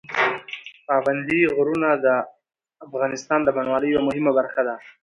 [0.87, 2.07] پابندي غرونه د
[2.87, 4.75] افغانستان د بڼوالۍ یوه مهمه برخه ده.